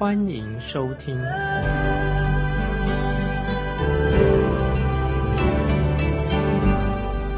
[0.00, 1.14] 欢迎收听。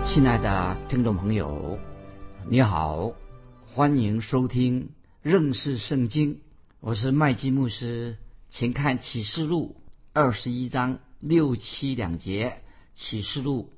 [0.04, 1.80] 亲爱的听众朋友，
[2.48, 3.14] 你好，
[3.74, 4.90] 欢迎收听
[5.22, 6.40] 认识圣经。
[6.78, 8.16] 我是麦基牧师，
[8.48, 9.74] 请看启示录
[10.12, 12.62] 二十一章六七两节。
[12.94, 13.72] 启示录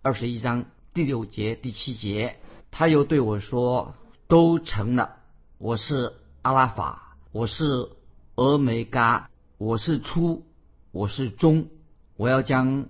[0.00, 0.64] 二十一章
[0.94, 2.36] 第六节、第七节，
[2.70, 3.96] 他又对我说
[4.28, 5.16] ：“都成了。
[5.58, 7.90] 我是阿拉法，我是
[8.36, 9.28] 俄梅嘎，
[9.58, 10.46] 我是初，
[10.92, 11.68] 我是终。
[12.16, 12.88] 我要将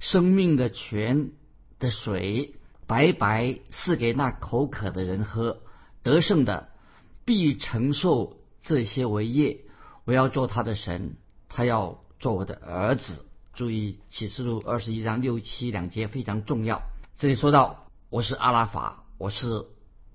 [0.00, 1.30] 生命的泉
[1.78, 2.54] 的水
[2.86, 5.60] 白白赐给那口渴的人喝，
[6.02, 6.70] 得胜的
[7.24, 9.60] 必承受这些为业。
[10.04, 11.16] 我要做他的神，
[11.48, 13.24] 他要做我的儿子。
[13.52, 16.82] 注意启示录二十一章六七两节非常重要。
[17.16, 19.66] 这里说到我是阿拉法，我是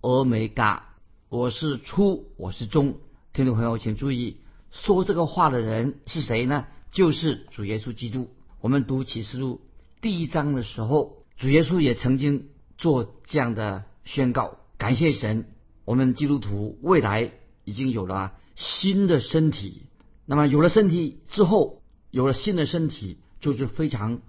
[0.02, 0.96] 俄梅嘎，
[1.30, 2.98] 我是初，我是终。
[3.34, 4.38] 听众朋友，请注意，
[4.74, 6.66] 说这个话的人是谁呢？
[6.92, 8.32] 就是主耶稣基督。
[8.60, 9.62] 我们读启示录
[10.02, 15.46] 第一章的时候，主耶稣也曾经做这样的宣告：感谢神，
[15.86, 17.32] 我们基督徒未来
[17.66, 19.84] 已经有了新的身体。
[20.26, 24.22] 那么有了身体之后，有了新的身体，就是非常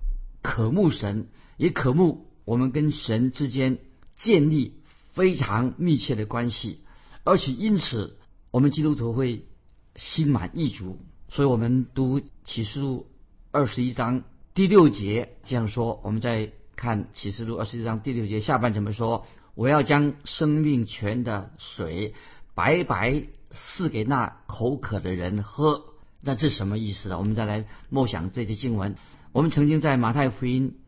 [0.42, 3.78] 渴慕神，也渴慕我们跟神之间
[4.14, 4.74] 建立
[5.12, 6.80] 非常密切的关系，
[7.24, 8.18] 而且因此
[8.50, 9.46] 我们基督徒会
[9.94, 10.98] 心满意足。
[11.28, 13.06] 所以我们读启示录
[13.50, 14.24] 二十一章
[14.54, 19.26] 第六节这样说：我们再看启示录二十一章第六节下半怎么说？
[19.54, 22.14] 我要将生命泉的水
[22.54, 25.84] 白白赐给那口渴的人喝。
[26.20, 27.18] 那这什么意思呢？
[27.18, 28.96] 我们再来默想这些经文。
[29.32, 30.78] 我们曾经在马太福音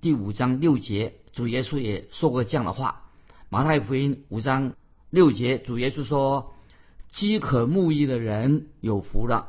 [0.00, 3.10] 第五章六节，主耶稣也说过这样的话。
[3.48, 4.74] 马太福音五章
[5.10, 6.52] 六节，主耶稣说
[7.16, 9.48] ：“饥渴慕义的人有福了，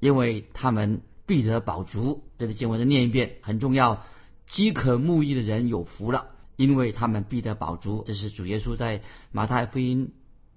[0.00, 4.04] 因为他们必得饱足。”这个经文再念一遍，很重要。
[4.44, 8.04] 饥渴慕义的人有福了，因为他们必得饱足。
[8.06, 9.00] 这是主耶稣在
[9.32, 10.12] 马太福音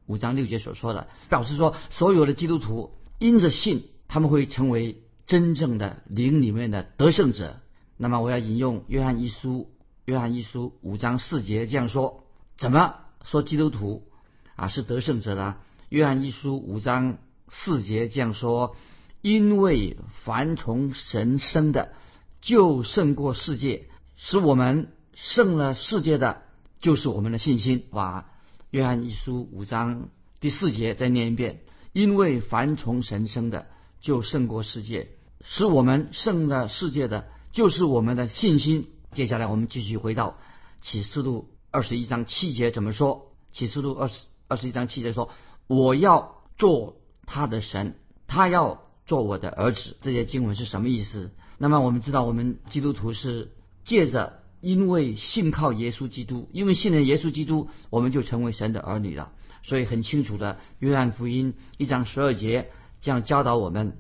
[0.06, 3.86] 五章六节所说的，表示说所有的基督徒因着信。
[4.10, 7.62] 他们会成为真正的灵里面的得胜者。
[7.96, 9.70] 那么，我要引用约翰一书，
[10.04, 12.26] 约翰一书五章四节这样说：
[12.58, 14.10] 怎么说基督徒
[14.56, 15.56] 啊是得胜者呢？
[15.90, 17.18] 约翰一书五章
[17.50, 18.76] 四节这样说：
[19.22, 21.94] 因为凡从神生的，
[22.42, 26.44] 就胜过世界；使我们胜了世界的，
[26.80, 27.86] 就是我们的信心。
[27.92, 28.30] 把
[28.70, 31.62] 约翰一书五章第四节再念一遍：
[31.92, 33.68] 因为凡从神生的。
[34.02, 35.10] 就胜过世界，
[35.44, 38.88] 使我们胜了世界的，就是我们的信心。
[39.12, 40.38] 接下来我们继续回到
[40.80, 43.34] 启示录二十一章七节怎么说？
[43.52, 45.32] 启示录二十二十一章七节说
[45.70, 46.98] ：“我要做
[47.28, 47.94] 他的神，
[48.26, 51.32] 他要做我的儿子。”这些经文是什么意思？
[51.60, 53.52] 那么我们知道，我们基督徒是
[53.84, 59.32] 借着因为信靠耶稣基督，因为信任耶稣基督，我们就成为神的儿女了。
[59.62, 62.72] 所以很清楚的，约翰福音一章十二节。
[63.00, 63.92] 这样教导我们，《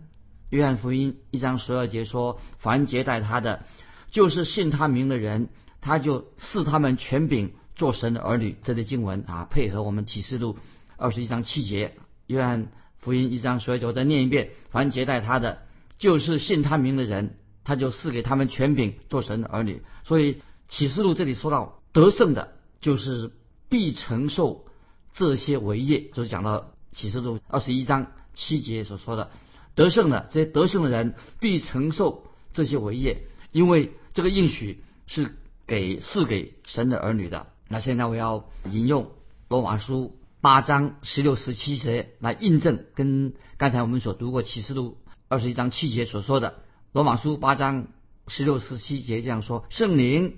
[0.49, 3.63] 约翰福音》一章十二节说：“凡接待他的，
[4.09, 5.49] 就是信他名的人，
[5.81, 10.57] 他就赐他们权柄做神的儿女。”这类经文啊，配合我们启示录
[10.99, 11.87] 二十一章七节，
[12.27, 15.63] 《约翰福音》一章十二节，我再念一遍：“凡接待他的，
[15.97, 23.31] 就是信他名的人，他就赐给他们权柄做神的儿女。”所以启示录这里说到得胜的，就是
[23.69, 24.65] 必承受
[25.13, 28.11] 这些为业，就是讲到启示录二十一章。
[28.35, 29.31] 七节所说的
[29.75, 32.23] 得胜的这些得胜的人必承受
[32.53, 35.35] 这些为业，因为这个应许是
[35.67, 37.47] 给赐给神的儿女的。
[37.67, 39.11] 那现在我要引用
[39.49, 44.97] 罗马书八章十六十七节来印证，跟刚才我们所读过启示录
[45.27, 46.55] 二十一章七节所说的。
[46.91, 47.87] 罗马书八章
[48.27, 50.37] 十六十七节这样说：圣灵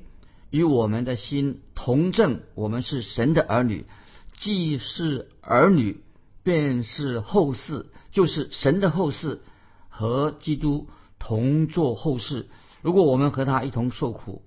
[0.50, 3.86] 与我们的心同证，我们是神的儿女，
[4.34, 6.04] 既是儿女。
[6.44, 9.42] 便是后世，就是神的后世，
[9.90, 10.90] 和基督
[11.20, 12.50] 同作后世。
[12.82, 14.42] 如果我们和他一同受苦，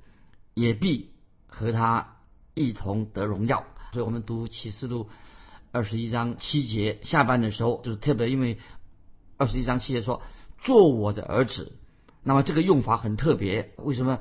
[0.54, 1.10] 也必
[1.46, 2.16] 和他
[2.54, 3.64] 一同得荣耀。
[3.92, 5.08] 所以，我们读启示录
[5.74, 8.58] 二十一章七节下半的时候，就是特别因为
[9.36, 10.22] 二十一章七节说，
[10.62, 11.72] 做我的儿子。
[12.22, 14.20] 那么这个用法很特别，为什么？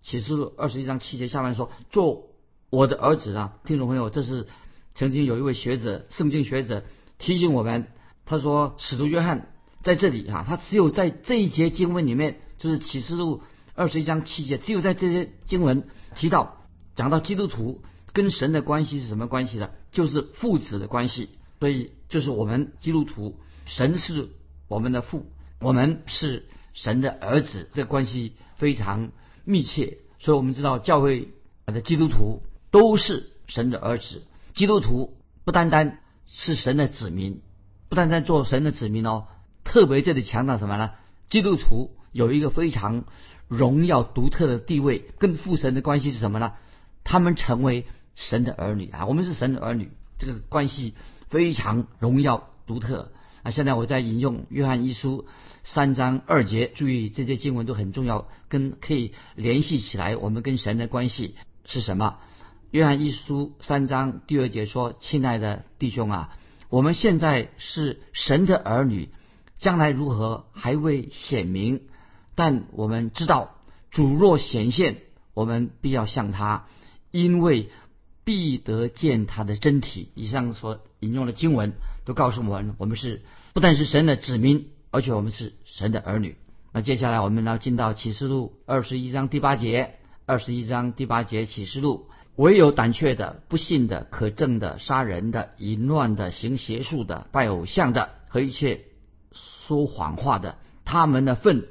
[0.00, 2.28] 启示录二十一章七节下面说做
[2.70, 4.46] 我的儿子啊，听众朋友，这是
[4.94, 6.84] 曾经有一位学者，圣经学者
[7.18, 7.88] 提醒我们，
[8.24, 9.52] 他说使徒约翰
[9.82, 13.42] 在这里啊，他只有在这一节经文里面，就是启示录
[13.74, 16.64] 二十一章七节，只有在这些经文提到
[16.94, 17.82] 讲到基督徒
[18.14, 19.68] 跟神的关系是什么关系呢？
[19.90, 21.30] 就是父子的关系，
[21.60, 24.28] 所以就是我们基督徒，神是
[24.68, 25.26] 我们的父，
[25.60, 29.10] 我们是神的儿子，这关系非常。
[29.50, 31.32] 密切，所以我们知道教会
[31.64, 34.24] 的基督徒都是神的儿子。
[34.52, 37.40] 基督徒不单单是神的子民，
[37.88, 39.28] 不单单做神的子民哦，
[39.64, 40.90] 特别这里强调什么呢？
[41.30, 43.04] 基督徒有一个非常
[43.46, 46.52] 荣耀独特的地位，跟父神的关系是什么呢？
[47.02, 47.86] 他们成为
[48.18, 50.94] 神的儿女啊，我们是神的儿女，这个关系
[51.28, 53.12] 非常荣耀独特。
[53.44, 55.28] 啊，现在我在引用约翰一书
[55.62, 60.16] 三章二节，注意这些经文都很重要，跟可以联系起来。
[60.16, 62.18] 我们跟神的关系是什么？
[62.72, 66.36] 约翰一书三章第二节说：“亲爱的弟兄啊，
[66.68, 69.10] 我们现在是神的儿女，
[69.58, 71.82] 将来如何还未显明，
[72.34, 73.54] 但我们知道
[73.92, 74.96] 主若显现，
[75.32, 76.66] 我们必要向他，
[77.12, 77.70] 因为
[78.28, 81.72] 必得见他的真体。”以上所引用的经文。
[82.08, 83.20] 都告诉我们，我们是
[83.52, 86.36] 不但是神的子民，而且我们是神的儿女。
[86.72, 98.86] 那接下来我们要进到启示录二十一章第八节，二十一章第八节启示录，唯有胆怯的、不信的、可憎的、杀人的、淫乱的、行邪术的、拜偶像的和一切
[99.66, 101.68] 说谎话的，他们的粪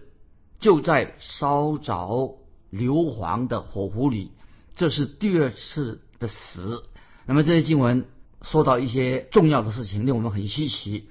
[0.59, 2.37] 就在烧着
[2.69, 4.33] 硫磺的火壶里。
[4.75, 6.83] 这是第二次的死。
[7.25, 8.05] 那么这些经文。
[8.43, 11.09] 说到一些重要的事情，令我们很稀奇。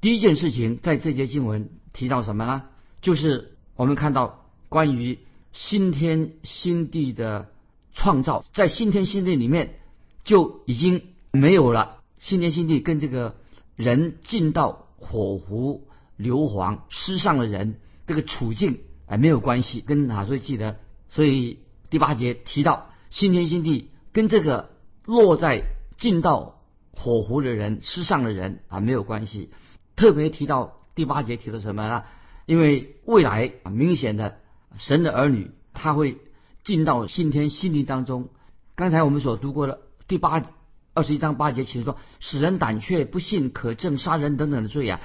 [0.00, 2.62] 第一件事情，在这节经文提到什么呢？
[3.02, 5.18] 就是我们看到关于
[5.50, 7.50] 新天新地的
[7.94, 9.80] 创造，在新天新地里面
[10.22, 11.02] 就已经
[11.32, 13.34] 没有了新天新地跟这个
[13.74, 20.78] 人进到火湖硫磺失上的人这个处境哎没有关系，跟哪所记得，
[21.08, 21.58] 所以
[21.90, 24.70] 第八节提到新天新地跟这个
[25.04, 25.64] 落在
[25.96, 26.56] 进到。
[27.00, 29.50] 火湖的人、失上的人啊，没有关系。
[29.94, 32.02] 特别提到第八节提到什么呢？
[32.44, 34.38] 因为未来啊，明显的
[34.78, 36.18] 神的儿女他会
[36.64, 38.30] 进到新天新地当中。
[38.74, 39.78] 刚才我们所读过的
[40.08, 40.44] 第八
[40.92, 45.00] 二十一章八节，其实说使人胆怯、不信、可证、杀人等等的罪啊，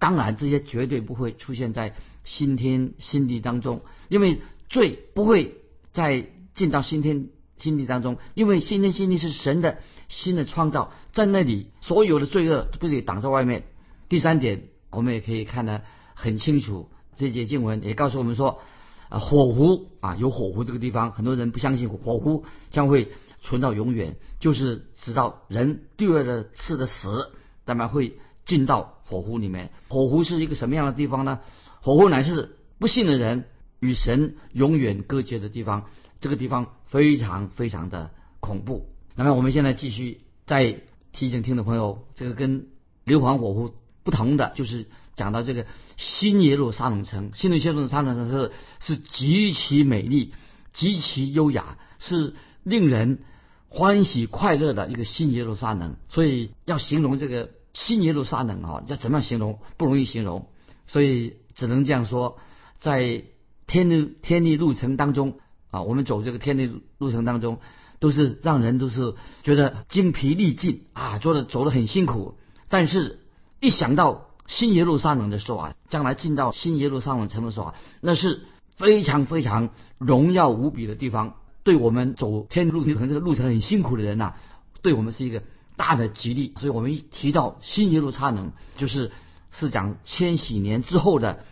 [0.00, 1.94] 当然这些绝对不会出现在
[2.24, 5.60] 新天新地当中，因为罪不会
[5.92, 9.78] 在进到新天新地当中，因为新天新地是神的。
[10.08, 13.64] 新的创造在那里，所有的罪恶都被挡在外面。
[14.08, 15.82] 第三点，我们也可以看得
[16.14, 18.60] 很清楚，这节经文也告诉我们说，
[19.08, 23.08] 啊，火湖啊，有火湖这个地方，很多人不相信火湖将会
[23.40, 27.32] 存到永远，就是直到人第二的次的死，
[27.64, 29.72] 那么会进到火湖里面。
[29.88, 31.40] 火湖是一个什么样的地方呢？
[31.80, 33.46] 火湖乃是不信的人
[33.80, 35.86] 与神永远隔绝的地方，
[36.20, 38.10] 这个地方非常非常的
[38.40, 38.88] 恐怖。
[39.14, 40.80] 那么我们现在继续再
[41.12, 42.66] 提醒听众朋友，这个跟
[43.04, 47.30] 硫磺火湖不同的，就是讲到这个新耶路撒冷城。
[47.34, 50.34] 新耶路撒冷城是是极其美丽、
[50.72, 53.20] 极其优雅，是令人
[53.68, 55.96] 欢喜快乐的一个新耶路撒冷。
[56.08, 59.58] 所以要形容这个新耶路撒冷啊，要怎么样形容？
[59.76, 60.50] 不容易形容，
[60.86, 62.38] 所以只能这样说：
[62.78, 63.24] 在
[63.66, 65.38] 天路天地路程当中
[65.70, 67.58] 啊，我们走这个天地路程当中。
[67.98, 72.36] 都是让人都是觉得精疲力尽啊，做的走的很辛苦。
[72.68, 73.20] 但是，
[73.58, 78.42] 一想到新耶路撒冷的时候啊，将来进到新耶路撒冷城的时候啊，那是
[78.76, 81.36] 非常非常荣耀无比的地方。
[81.64, 84.34] 对我们走天路程这个路程很辛苦的人呐，
[84.82, 85.42] 对我们是一个
[85.78, 86.52] 大的激励。
[86.58, 89.10] 所以我们一提到新耶路撒冷，就是
[89.50, 91.46] 是讲千禧年之后的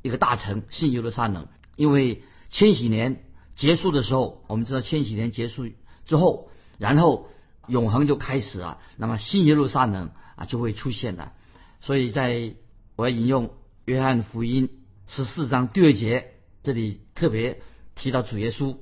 [0.00, 1.46] 一个大城新耶路撒冷，
[1.76, 3.22] 因为千禧年
[3.60, 5.68] 结束的时候，我们知道千禧年结束。
[6.06, 6.48] 之后，
[6.78, 7.28] 然后
[7.66, 8.78] 永恒就开始了。
[8.96, 11.34] 那么新耶路撒冷啊就会出现了。
[11.82, 12.54] 所以，在
[12.96, 13.50] 我要引用
[13.84, 14.70] 约翰福音
[15.06, 17.60] 十四章第二节，这里特别
[17.94, 18.78] 提到主耶稣，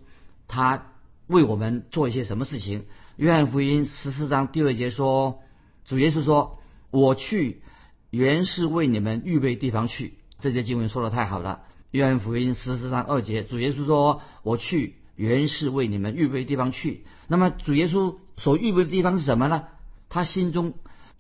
[0.47, 0.93] 他
[1.27, 2.87] 为我们做一些什么事情。
[3.17, 5.43] 约翰福音十四章第二节说，
[5.87, 6.61] 主耶稣说
[6.93, 7.63] ：“我去
[8.11, 11.63] 原是为你们预备地方去。”这节经文说的太好了。
[11.91, 17.05] 约翰福音十四章二节，主耶稣说：“我去。”原是为你们预备地方去。
[17.27, 19.65] 那么主耶稣所预备的地方是什么呢？
[20.09, 20.75] 他心中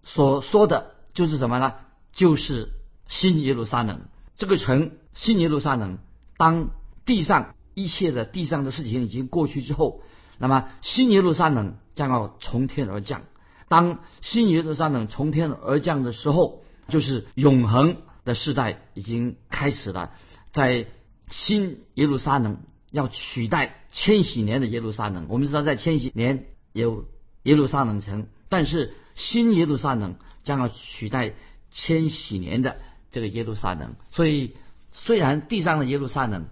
[0.04, 1.74] 所说的就是什么呢？
[2.12, 2.68] 就是
[3.08, 4.02] 新耶路撒冷。
[4.36, 5.98] 这个城新耶路撒冷，
[6.36, 6.70] 当
[7.04, 10.02] 地上一切的地上的事情已经过去之后，
[10.38, 13.22] 那么新耶路撒冷将要从天而降。
[13.66, 20.12] 当新耶路撒冷从天而降的时候，就是永恒的时代已经开始了。
[20.52, 20.86] 在
[21.30, 22.58] 新耶路撒冷
[22.90, 25.26] 要取代千禧年的耶路撒冷。
[25.28, 27.06] 我们知道，在千禧年有
[27.42, 31.34] 耶路撒冷城，但是新耶路撒冷将要取代
[31.70, 32.76] 千禧年的
[33.10, 33.94] 这个耶路撒冷。
[34.10, 34.54] 所以，
[34.92, 36.46] 虽然地上的耶路撒冷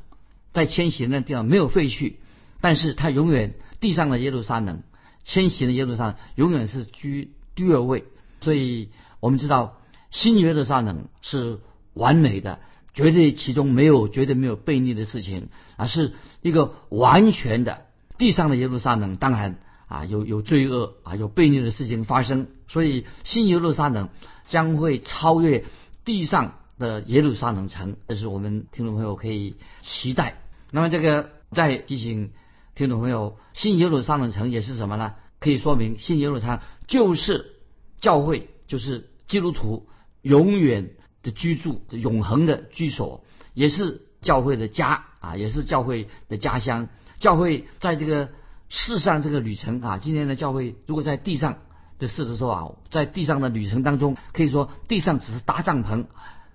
[0.53, 2.19] 在千禧年的地方没有废去，
[2.61, 4.83] 但是它永远地上的耶路撒冷。
[5.25, 8.05] 迁徙的耶路撒冷永远是居第二位，
[8.41, 9.81] 所以我们知道
[10.13, 11.59] 新耶路撒冷是
[11.95, 12.61] 完美的，
[12.97, 17.85] 绝对其中没有绝对没有悖逆的事情，而是一个完全的
[18.19, 19.15] 地上的耶路撒冷。
[19.17, 24.09] 当然啊，有有罪恶啊，有悖逆的事情发生，所以新耶路撒冷
[24.49, 25.65] 将会超越
[26.05, 30.41] 地上的耶路撒冷城，这是我们听众朋友可以期待。
[30.73, 32.33] 那么这个再提醒。
[32.75, 35.15] 听众朋友，新耶路撒冷城也是什么呢？
[35.41, 37.55] 可以说明新耶路撒冷就是
[38.03, 39.89] 教会，就是基督徒
[40.21, 40.91] 永远
[41.27, 46.89] 的居住、永恒的居所，也是教会的家啊，也是教会的家乡。
[47.19, 48.31] 教会在这个
[48.71, 51.59] 世上这个旅程啊，今天的教会如果在地上
[51.99, 56.07] 的事的时候啊，在地上的旅程当中，可以说地上只是搭帐篷，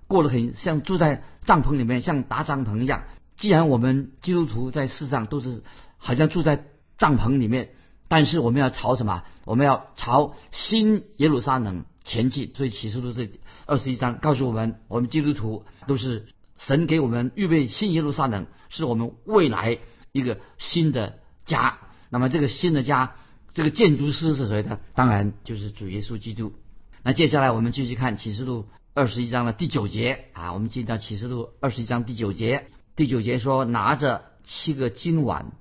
[0.08, 3.04] 过得很像住在帐篷里面，像搭帐篷一样。
[3.36, 5.62] 既然我们基督徒在世上都是。
[6.04, 6.66] 好像住在
[6.98, 7.70] 帐篷里面，
[8.08, 9.22] 但是我们要朝什么？
[9.46, 12.52] 我们要朝新耶路撒冷前进。
[12.56, 13.30] 所以启示录这
[13.66, 16.28] 二十一章告诉我们，我们基督徒都是
[16.58, 19.80] 神给我们预备新耶路撒冷，是我们未来
[20.12, 21.80] 一个新的家。
[22.10, 23.16] 那么这个新的家，
[23.54, 24.80] 这个建筑师是谁呢？
[24.94, 26.54] 当然就是主耶稣基督。
[27.04, 32.68] 那接下来我们继续看启示录二十一章的第九节啊，我们进到启示录二十一章第九节。
[32.96, 35.54] 第九节说，拿着七个金碗。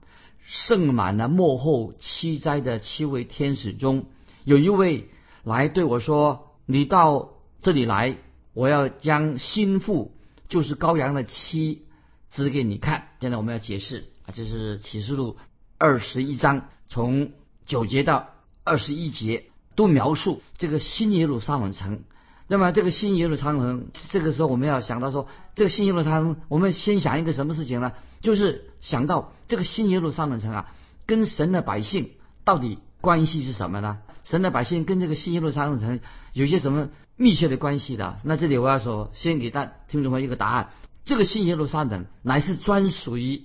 [0.52, 4.06] 盛满了幕后七灾的七位天使中，
[4.42, 5.08] 有一位
[5.44, 7.30] 来对我说：“你到
[7.62, 8.16] 这里来，
[8.52, 10.12] 我要将心腹，
[10.48, 11.86] 就是羔羊的妻，
[12.30, 15.36] 指给你看。”现在我们要解释啊，这是启示录
[15.78, 17.32] 二十一章，从
[17.66, 18.30] 九节到
[18.64, 22.02] 二十一节都描述这个新耶路撒冷城。
[22.46, 27.92] 那么这个新耶路撒冷城，这个时候我们要想到说，这个新耶路撒冷，我们先想一个什么事情呢？
[28.20, 30.74] 就是想到这个新耶路撒冷城啊，
[31.06, 32.10] 跟神的百姓
[32.44, 34.00] 到底关系是什么呢？
[34.24, 36.00] 神的百姓跟这个新耶路撒冷城
[36.32, 38.18] 有些什么密切的关系的？
[38.24, 40.70] 那这里我要说，先给大听众朋友一个答案：
[41.04, 43.42] 这个新耶路撒冷乃是专属于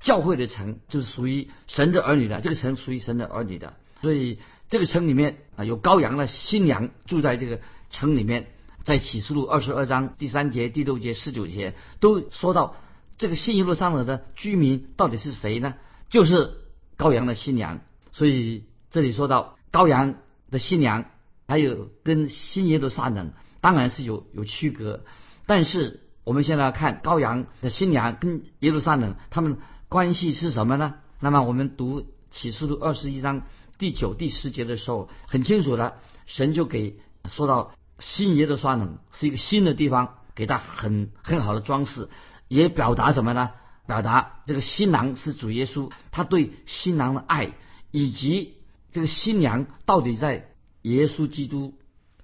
[0.00, 2.40] 教会的城，就是属于神的儿女的。
[2.40, 7.60] 这个城属于神的儿女的，所以这个城里面啊有羔羊的新娘住在这个。
[7.90, 8.48] 城里面，
[8.84, 12.76] 在启示录二十二章第三节、第六节、十九节都说到
[13.16, 15.74] 这个新耶路撒冷的居民到底是谁呢？
[16.10, 16.58] 就是
[16.98, 17.80] 羔羊的新娘。
[18.12, 20.14] 所以这里说到羔羊
[20.50, 21.04] 的新娘，
[21.46, 25.04] 还有跟新耶路撒冷当然是有有区隔。
[25.46, 29.58] 但是我们现在看羔羊的新娘跟耶路撒冷他们
[29.88, 30.94] 关系是什么呢？
[31.20, 33.42] 那么我们读启示录二十一章
[33.78, 36.98] 第九、第十节的时候，很清楚的，神就给
[37.28, 37.72] 说到。
[37.98, 42.08] 新耶路撒冷是一个新的地方，给他很很好的装饰，
[42.46, 43.50] 也表达什么呢？
[43.88, 47.54] 表达这个新郎是主耶稣，他对新郎的爱，
[47.90, 48.57] 以及
[48.98, 50.48] 这个新娘到底在
[50.82, 51.74] 耶稣基督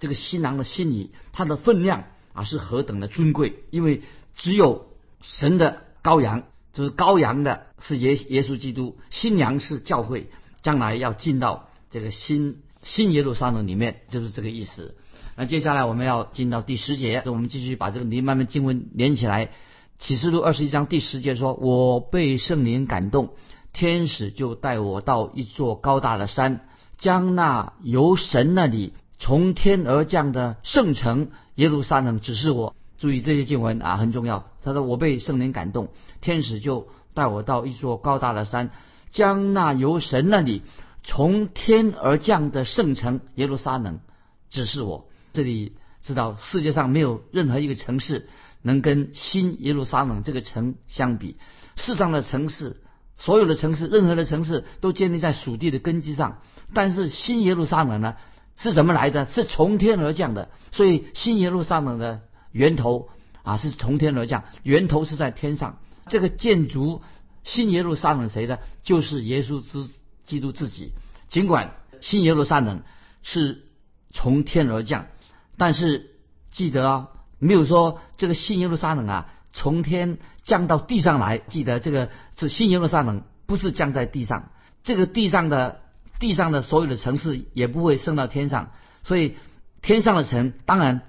[0.00, 3.62] 这个新郎的心里，他的分量啊是何等的尊贵？
[3.70, 4.02] 因为
[4.34, 4.88] 只有
[5.22, 10.26] 神的羔羊，就是羔羊的是耶耶稣基督，新娘是教会，
[10.62, 14.96] 将来要进到这个新新耶路撒冷里面，就是这个意思。
[15.36, 19.52] 那接下来我们要进到第十节，我们继续把这个尼慢慢经文连起来。
[19.96, 23.34] 启示录二十一章第十节说：“我被圣灵感动，
[23.74, 26.66] 天使就带我到一座高大的山，
[26.96, 34.46] 将那由神那里从天而降的圣城耶路撒冷指示我。”注意这些经文啊，很重要。
[34.62, 35.88] 他说：“我被圣灵感动，
[36.22, 38.70] 天使就带我到一座高大的山，
[39.10, 40.62] 将那由神那里
[41.02, 43.98] 从天而降的圣城耶路撒冷
[44.48, 48.28] 指示我。”这里知道世界上没有任何一个城市
[48.62, 51.36] 能跟新耶路撒冷这个城相比。
[51.76, 52.80] 世上的城市，
[53.16, 56.40] 所有的城市，任何的城市都建立在属地的根基上。
[56.72, 58.16] 但是新耶路撒冷呢，
[58.56, 59.26] 是怎么来的？
[59.26, 60.50] 是从天而降的。
[60.72, 63.08] 所以新耶路撒冷的源头
[63.42, 65.78] 啊，是从天而降，源头是在天上。
[66.06, 67.02] 这个建筑
[67.44, 68.60] 新耶路撒冷谁的？
[68.82, 69.88] 就是耶稣之
[70.24, 70.92] 基督自己。
[71.28, 72.82] 尽管新耶路撒冷
[73.22, 73.62] 是
[74.10, 75.06] 从天而降。
[75.56, 76.10] 但是
[76.50, 81.38] 记得啊，没有说这个新耶路撒冷啊，从天降到地上来。
[81.38, 84.50] 记得这个是新耶路撒冷，不是降在地上。
[84.82, 85.80] 这个地上的
[86.20, 88.70] 地上的所有的城市也不会升到天上，
[89.02, 89.34] 所以
[89.82, 91.02] 天上的城，当然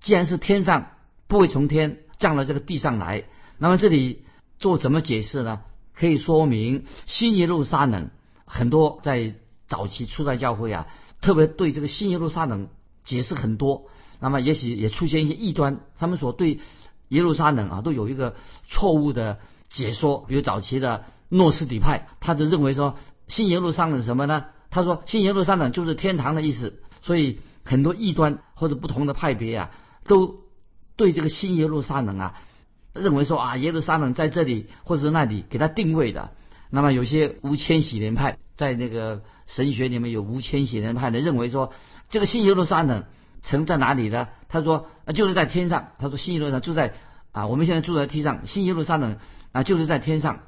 [0.00, 0.92] 既然是天上，
[1.26, 3.24] 不会从天降到这个地上来。
[3.58, 4.24] 那么这里
[4.58, 5.62] 做怎么解释呢？
[5.94, 8.10] 可以说明新耶路撒冷
[8.46, 9.34] 很多在
[9.66, 10.86] 早期初代教会啊，
[11.20, 12.68] 特别对这个新耶路撒冷
[13.04, 13.88] 解释很多。
[14.20, 16.60] 那么也许也出现一些异端，他们所对
[17.12, 18.34] 耶路撒冷啊都有一个
[18.66, 19.38] 错误的
[19.68, 20.24] 解说。
[20.26, 22.96] 比如早期的诺斯底派，他就认为说
[23.28, 24.46] 新耶路撒冷什么呢？
[24.70, 26.80] 他说新耶路撒冷就是天堂的意思。
[27.02, 29.70] 所以很多异端或者不同的派别啊，
[30.06, 30.36] 都
[30.96, 32.34] 对这个新耶路撒冷啊。
[32.94, 36.32] 认为说啊，耶路撒冷在这里或者是那里给他定位的。
[36.70, 41.72] 那么有些无千禧年派在那个神学里面有无千禧年派的认为说，
[42.08, 43.04] 这个新耶路撒冷
[43.42, 44.28] 曾在哪里呢？
[44.52, 45.88] 他说啊，就是在天上。
[45.98, 46.94] 他说新耶路撒冷就在
[47.32, 49.16] 啊，我们现在住在地上，新耶路撒冷
[49.50, 50.40] 啊就是在天上。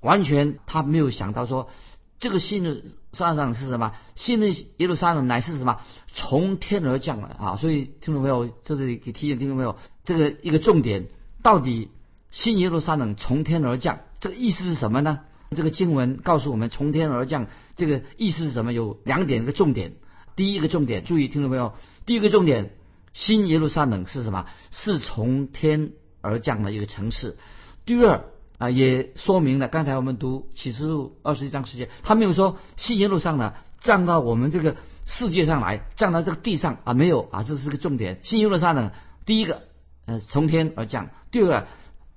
[0.00, 1.70] 完全他没有想到说，
[2.18, 3.94] 这个新的撒冷是什么？
[4.16, 5.80] 新的耶路撒冷乃是什么？
[6.12, 7.56] 从天而降的啊！
[7.56, 11.06] 所以听众朋友，这里给提醒听众朋友，这个一个重点。
[11.42, 11.88] 到底
[12.30, 15.20] 新耶路撒冷从天而降，这个意思是什么呢？
[15.54, 18.72] 这个经文告诉我们，从天而降这个意思是什么？
[18.72, 19.94] 有两点一个重点。
[20.34, 21.74] 第一个重点，注意听众朋友，
[22.06, 22.72] 第一个重点，
[23.12, 24.46] 新耶路撒冷是什么？
[24.70, 27.36] 是从天而降的一个城市。
[27.84, 28.24] 第二
[28.58, 38.20] 啊，也说明了刚才我们读启示录二十一章时间，他没有说新耶路撒冷降到我们这个世界上来，降到这个地上啊，没有啊，这是个重点。
[38.22, 38.90] 新耶路撒冷
[39.26, 39.62] 第一个。
[40.04, 41.10] 呃，从天而降。
[41.30, 41.66] 第二个，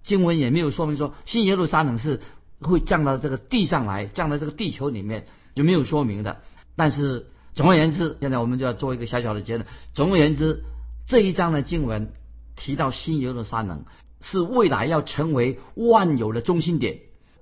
[0.01, 2.19] 经文也没有说明说新耶路撒冷是
[2.59, 6.41] 会降到这个地上来，降到这个地球里面，就没有说明的。
[6.75, 9.67] 但是总而言之，现在我们就要做一个小小的结论。
[9.93, 10.63] 总而言之，
[11.07, 12.13] 这一章的经文
[12.55, 13.86] 提到新耶路撒冷
[14.21, 16.99] 是未来要成为万有的中心点，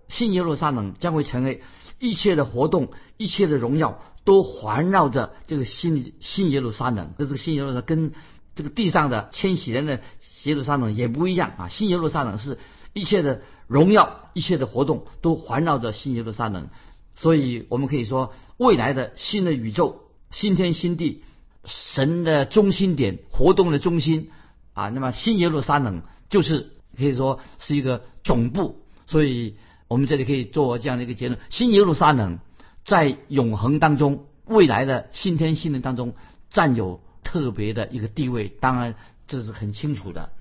[0.08, 1.62] 新耶路撒冷将会成为
[2.00, 7.14] 一切的活动、一切的荣耀都环绕着这个新新耶路撒冷。
[7.18, 8.12] 这是新耶路撒冷跟
[8.56, 10.02] 这个地上的千禧人的。
[10.44, 11.70] 耶路撒冷也不一样啊！
[11.70, 12.60] 新耶路撒冷是
[12.92, 16.68] 一切的荣耀、一切的活动都环绕着新耶路撒冷，
[17.16, 21.24] 所以我们可以说，未来的新的宇宙、新天新地、
[21.66, 24.32] 神的中心点、活动的中心
[24.74, 28.82] 啊，那么新耶路撒冷就是可以说是一个总部。
[29.06, 29.56] 所以
[29.88, 32.40] 我们这里可以做这样的一个结论：新耶路撒冷
[32.84, 36.16] 在永恒当中、未来的新天新地当中
[36.50, 38.48] 占有特别的一个地位。
[38.48, 38.96] 当然。
[39.26, 40.32] 这是很清楚的。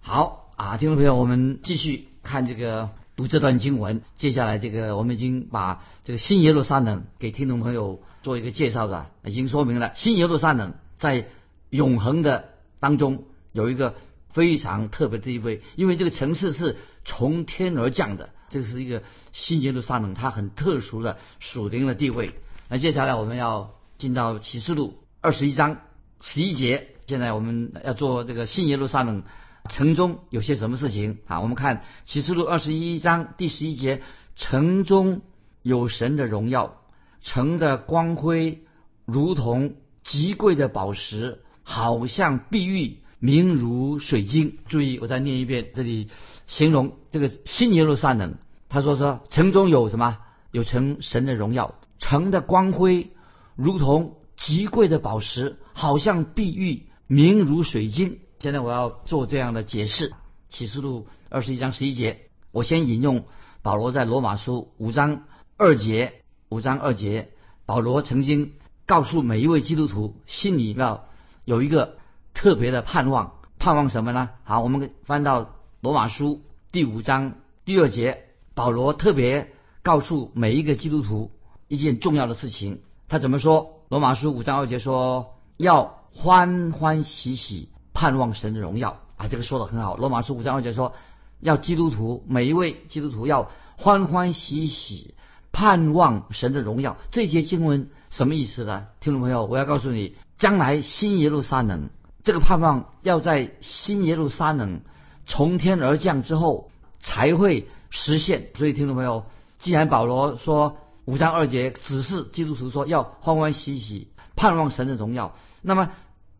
[0.00, 2.88] 好啊，听众朋友，我们继续看这个
[3.20, 4.00] 读这段经文。
[4.16, 11.28] 接下来，这个我们已经把这个新耶路撒冷给听众朋友做一个介绍的，已经说明了新耶路撒冷在
[11.68, 13.94] 永恒的当中有一个
[14.30, 19.02] 非常特别的地位，因为这个城市是从天而降的，这是一个
[19.32, 22.32] 新耶路撒冷，它很特殊的属灵的地位。
[22.70, 25.76] 那接下来我们要进到启示录二十一章
[26.22, 26.88] 十一节。
[27.06, 29.24] 现在我们要做这个新耶路撒冷
[29.68, 31.40] 城中有些什么事情啊？
[31.40, 34.02] 我们看启示录二十一章第十一节：
[34.36, 35.20] 城中
[35.62, 36.76] 有神的荣耀，
[37.20, 38.62] 城的光辉
[39.04, 44.58] 如同极贵的宝石，好像碧玉，明如水晶。
[44.68, 46.08] 注意，我再念一遍，这里
[46.46, 48.36] 形容这个新耶路撒冷，
[48.68, 50.18] 他说说城中有什么？
[50.52, 53.10] 有城神的荣耀，城的光辉
[53.56, 56.86] 如同极贵的宝石，好像碧玉。
[57.12, 58.20] 明如水晶。
[58.40, 60.14] 现在我要做这样的解释：
[60.48, 62.22] 启示录二十一章十一节，
[62.52, 63.26] 我先引用
[63.60, 65.24] 保罗在罗马书五章
[65.58, 66.14] 二节。
[66.48, 67.28] 五章二节，
[67.66, 68.54] 保罗曾经
[68.86, 71.04] 告诉每一位基督徒，心里要
[71.44, 71.98] 有一个
[72.32, 73.34] 特别的盼望。
[73.58, 74.30] 盼望什么呢？
[74.42, 76.40] 好，我们翻到罗马书
[76.72, 77.34] 第五章
[77.66, 78.24] 第二节，
[78.54, 81.30] 保罗特别告诉每一个基督徒
[81.68, 82.80] 一件重要的事情。
[83.06, 83.82] 他怎么说？
[83.90, 86.00] 罗马书五章二节说要。
[86.12, 87.68] 欢欢喜喜
[88.00, 89.28] 盼望神的荣耀啊！
[89.28, 89.94] 这个说的很好。
[89.94, 90.94] 罗马书五章二节说，
[91.38, 95.14] 要基督徒每一位基督徒要欢欢喜喜
[95.52, 96.96] 盼望神的荣耀。
[97.10, 98.86] 这些经文什么意思呢？
[99.00, 101.90] 听众朋友，我要告诉你，将来新耶路撒冷
[102.24, 104.80] 这个盼望要在新耶路撒冷
[105.26, 108.48] 从天而降之后才会实现。
[108.54, 109.26] 所以，听众朋友，
[109.58, 115.34] 既然保罗说五章二节只是基督徒说要欢欢喜喜盼望神的荣耀。
[115.60, 115.90] 那么，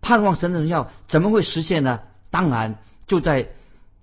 [0.00, 2.00] 盼望神的荣耀怎么会实现呢？
[2.30, 3.48] 当然就在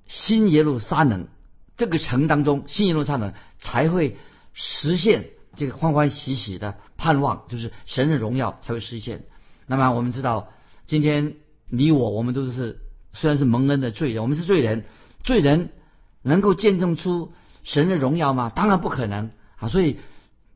[0.05, 1.27] 新耶路撒冷
[1.75, 4.17] 这个城当中，新耶路撒冷才会
[4.53, 9.23] 实现这个欢欢喜喜的盼望，就是神的荣耀才会实现。
[9.65, 10.49] 那么我们知道，
[10.85, 11.35] 今天
[11.69, 12.79] 你我我们都是
[13.13, 14.85] 虽然是蒙恩的罪人，我们是罪人，
[15.23, 15.69] 罪人
[16.21, 17.33] 能够见证出
[17.63, 18.51] 神的荣耀吗？
[18.53, 19.67] 当然不可能啊！
[19.67, 19.99] 所以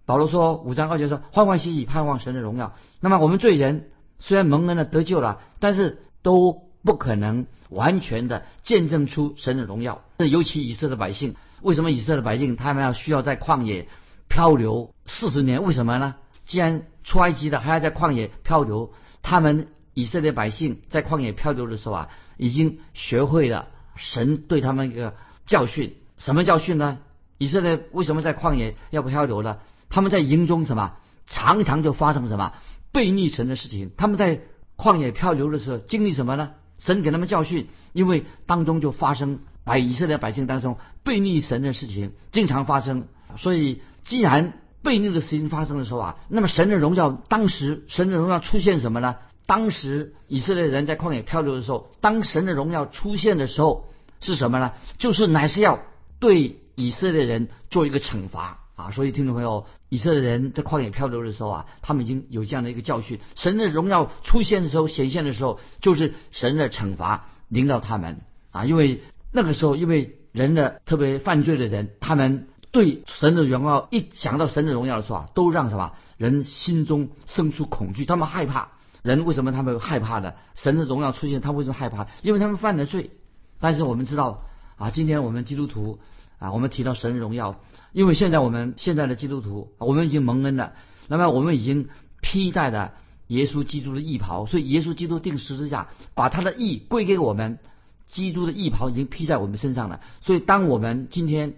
[0.06, 2.76] 保罗说五章二节说欢欢喜喜盼望神的荣耀。
[3.00, 3.90] 那么我们罪人
[4.22, 10.04] 虽然蒙恩的得救了，但是都不可能完全的见证出神的荣耀。
[10.20, 13.88] 这尤其以色列百姓，为什么以色列百姓他们要需要在旷野
[14.30, 15.64] 漂流四十年？
[15.64, 16.16] 为什么呢？
[16.46, 25.16] 既然出埃及的还要在旷野漂流，他们以色列百姓在旷野漂流的时候啊，已经学会了神对他们一个
[25.48, 25.98] 教训。
[26.18, 27.00] 什么教训呢？
[27.40, 29.58] 以色列为什么在旷野要漂流呢？
[29.90, 32.54] 他们在营中什么常常就发生什么
[32.92, 33.92] 背逆神的事情。
[33.98, 34.42] 他们在
[34.78, 36.52] 旷野漂流的时候经历什么呢？
[36.78, 43.08] 神给他们教训，因为当中就发生在以色列百姓当中背逆神的事情经常发生。
[43.38, 49.18] 所以既然悖逆的事情发生的时候啊，那么神的荣耀，当时神的荣耀出现什么呢？
[49.46, 54.74] 当时以色列人在旷野漂流的时候，当神的荣耀出现的时候是什么呢？
[54.98, 55.80] 就是乃是要
[56.20, 58.92] 对以色列人做一个惩罚啊！
[58.92, 68.64] 所以听众朋友，以色列人在旷野漂流的时候啊，他们已经有这样的一个教训：神的荣耀出现的时候、显现的时候，就是神的惩罚临到他们啊！
[68.64, 69.02] 因为
[69.34, 72.48] 那个时候，因为人的特别犯罪的人，他们。
[72.74, 78.70] 对神的荣耀，一想到神的荣耀的时候啊，都让什么人心中生出恐惧，他们害怕。
[79.04, 80.36] 人为什么他们害怕呢？
[80.56, 82.08] 神的荣耀出现，他为什么害怕？
[82.22, 83.12] 因为他们犯了罪。
[83.60, 84.46] 但是我们知道
[84.78, 86.00] 啊，今天我们基督徒
[86.42, 87.62] 啊，我们提到神荣耀，
[87.94, 90.74] 因为现在我们现在的基督徒，我们已经蒙恩了，
[91.08, 91.88] 那么我们已经
[92.20, 92.94] 披戴了
[93.28, 97.60] 耶稣基督的义袍，所以耶稣基督定十字架，把他的义归给我们，
[98.08, 100.02] 基督的义袍已经披在我们身上了。
[100.22, 101.54] 所以当我们今天。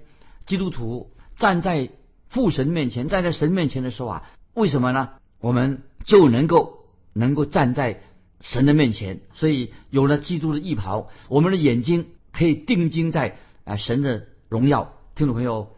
[0.45, 1.89] 基督徒站在
[2.27, 5.11] 父神面前，站在神面前的时候啊，为什么呢？
[5.39, 6.79] 我们就能够
[7.13, 8.01] 能够站在
[8.41, 14.93] 神的面前，所以有了基督的衣袍，我们的眼睛可以定睛在啊神的荣耀。
[15.15, 15.71] 听众朋友，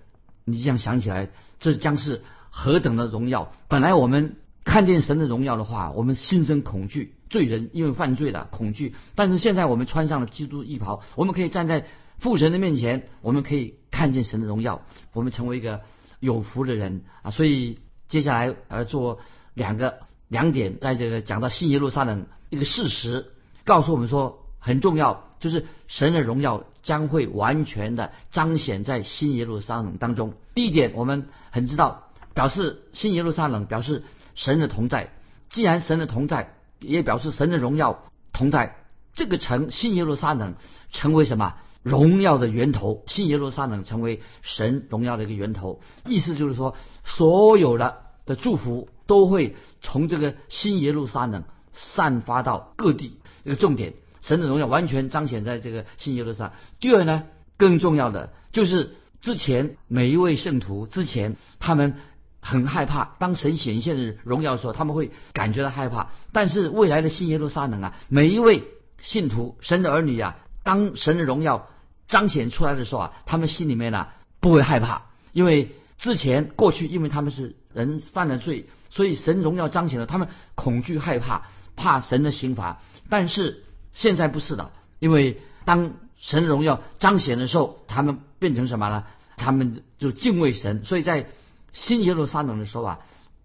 [0.43, 3.51] 你这样想起来，这将是何等的荣耀！
[3.69, 4.35] 本来我们
[4.65, 8.93] 看见神的荣耀的话，我们心生恐惧，罪人因为犯罪了恐惧。
[9.15, 11.85] 但是现在我们穿上了基督衣袍，我们可以站在
[12.19, 13.75] 父神的面前，我们可以。
[13.95, 14.81] 看见神的荣耀，
[15.13, 15.79] 我们成为一个
[16.19, 17.31] 有福的人啊！
[17.31, 19.19] 所以接下来呃做
[19.53, 23.27] 两个两点，在这个讲到新耶路撒冷一个事实，
[23.63, 30.35] 告诉我们说很重要，就是神的荣耀将会完全的彰显在新耶路撒冷当中。
[30.53, 34.03] 第一点，我们很知道，表示新耶路撒冷表示
[34.35, 35.11] 神的同在。
[35.49, 38.77] 既然神的同在，也表示神的荣耀同在，
[39.13, 40.53] 这个城新耶路撒冷
[40.91, 41.55] 成为什么？
[41.81, 45.81] 荣耀的源头，新耶路撒冷成为神荣耀的一个源头。
[46.05, 53.19] 意思就是说，所有的的祝福都会从这个新耶路撒冷散发到各地。
[53.43, 53.93] 一个重点，
[54.25, 56.53] 神的荣耀完全彰显在这个新耶路撒。
[56.79, 57.23] 第二呢，
[57.57, 61.95] 更重要的就是之前每一位圣徒之前他们
[62.41, 66.09] 很害怕，当神显现的荣耀的时候，他们会感觉到害怕。
[66.31, 68.63] 但是未来的新耶路撒冷啊，每一位
[69.01, 71.69] 信徒、神的儿女啊，当神的荣耀。
[72.07, 74.09] 彰显出来的时候啊，他们心里面呢
[74.39, 82.79] 不会害怕，因为之前过去因为他们是人犯了罪，所以神荣耀彰显了，他们恐惧害怕，怕神的刑罚。
[83.09, 83.63] 但是
[83.95, 89.05] 现在不是的，因为当神荣耀彰显的时候，他们变成什么呢？
[89.37, 90.85] 他们就敬畏神。
[90.85, 91.27] 所以在
[91.73, 92.99] 新耶路撒冷的时候啊，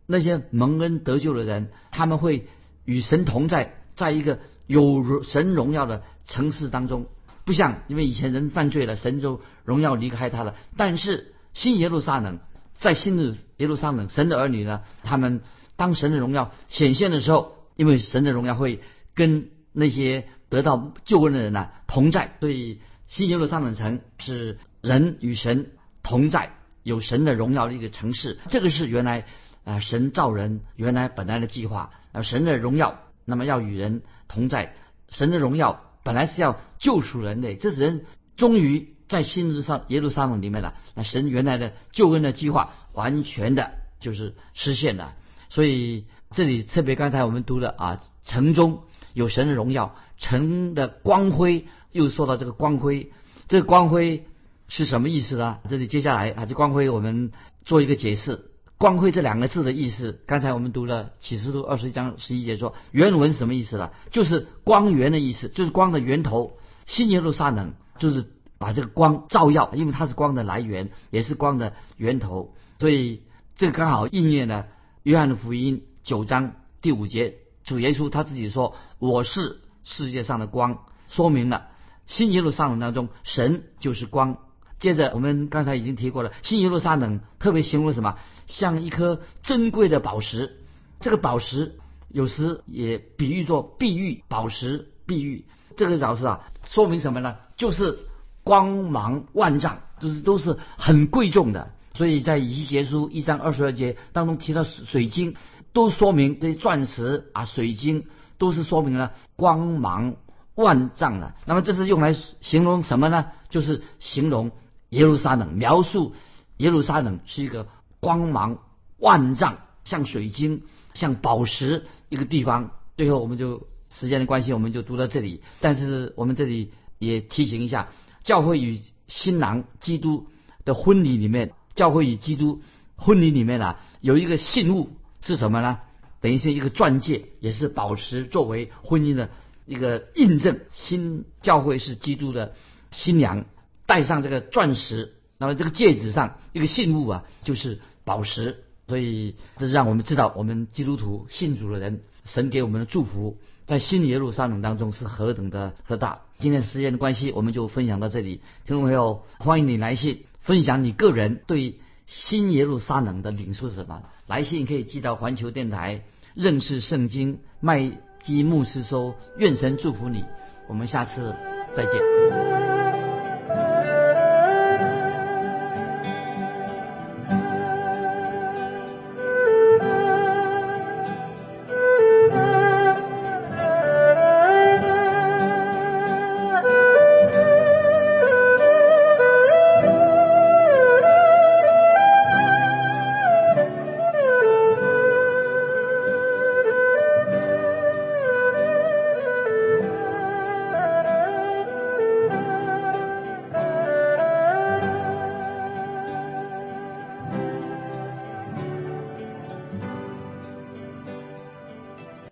[0.07, 2.49] 那些蒙恩得救的人，他们会
[2.85, 7.07] 与神同在，在一个有神荣耀的城市当中。
[7.45, 10.55] 不像，因为以前人犯罪了，神就荣耀离开他了。
[10.77, 12.39] 但是新耶路撒冷，
[12.79, 15.41] 在新的耶路撒冷，神的儿女呢，他们
[15.77, 18.81] 当神的荣耀显现的时候，因为神的荣耀会
[19.15, 25.71] 跟那些得到救恩的人呢同在，对新耶路撒冷城是人与神
[26.03, 28.39] 同在，有神的荣耀的一个城市。
[28.49, 29.25] 这个是原来
[29.65, 34.75] 啊神造人原来本来的计划，啊神的荣耀，那么要与人同在，
[35.09, 35.87] 神的荣耀。
[36.03, 40.75] 本来是要救赎人类，这是人终于在新日上耶路撒冷里面了。
[40.95, 45.15] 那神原来的救恩的计划完全的就是实现了。
[45.51, 53.11] 所以这里特别刚才我们读的啊，城中有神的荣耀，城的光辉又说到这个光辉，
[53.48, 54.26] 这个光辉
[54.68, 55.59] 是什么意思呢？
[55.68, 57.33] 这里接下来啊，这光辉我们
[57.64, 58.46] 做一个解释。
[58.78, 63.90] 光辉这两个字的意思，刚才我们读了启示录二十一章十一节说，原文什么意思呢？
[64.11, 66.59] 就是光源的意思，就是光的源头。
[66.87, 68.26] 新耶路撒冷就是
[68.59, 72.54] 把这个光照耀，因为它是光的来源，也是光的源头。
[72.78, 73.22] 所以
[73.56, 74.66] 这个刚好应验了
[75.02, 81.66] 约翰福音九章第五节，主耶稣他自己说：“我是世界上的光。”说明了
[82.07, 84.38] 新耶路撒冷当中，神就是光。
[84.79, 88.16] 接着我们刚才已经提过了，新耶路撒冷特别形容什么？
[88.47, 90.57] 像一颗珍贵的宝石。
[91.01, 95.45] 这个宝石有时也比喻作碧玉，宝石碧玉。
[95.77, 97.37] 这个宝石啊，说明什么呢？
[97.57, 97.99] 就是
[98.43, 101.73] 光芒万丈，就是都是很贵重的。
[101.95, 105.35] 所以在以西结书一章二十二节当中提到水晶，
[105.73, 108.07] 都说明这些钻石啊、水晶
[108.40, 110.16] 都是说明了光芒
[110.57, 111.35] 万丈的。
[111.44, 113.26] 那么这是用来形容什么呢？
[113.50, 114.50] 就是形容
[114.88, 116.14] 耶路撒冷，描述
[116.57, 117.68] 耶路撒冷是一个
[118.00, 118.59] 光芒
[118.98, 120.62] 万丈，像水晶。
[120.92, 125.40] 像宝石一个地方，最后我们就时间的关系，我们就读到这里。
[125.61, 127.90] 但是我们这里也提醒一下，
[128.24, 130.26] 教会与新郎基督
[130.64, 132.61] 的婚礼里面，教会与基督
[132.96, 135.79] 婚礼里面啊，有一个信物是什么呢？
[136.20, 139.30] 等于是一个钻戒，也是宝石作为婚姻的
[139.66, 140.61] 一个印证。
[140.70, 142.54] 新教会是基督的
[142.90, 143.44] 新娘，
[143.87, 148.64] 戴上这个钻石，那么这个戒指上一个信物啊，就是宝石。
[148.87, 156.22] 所以，这让我们知道，我们基督徒信主的人，神给我们的祝福，在新耶路撒冷当中是何等的何大。
[156.40, 158.40] 今天时间的关系，我们就分享到这里。
[158.66, 161.78] 听众朋友，欢迎你来信分享你个人对
[162.11, 164.03] 新耶路撒冷的领受是什么。
[164.27, 166.03] 来信可以寄到环球电台
[166.35, 167.92] 认识圣经麦
[168.23, 169.14] 基牧师收。
[169.38, 170.25] 愿神祝福你，
[170.68, 171.37] 我们下次
[171.77, 172.80] 再见。